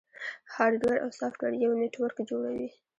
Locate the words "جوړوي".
2.29-2.67